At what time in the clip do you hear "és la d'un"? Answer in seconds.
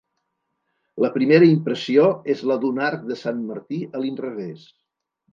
2.35-2.79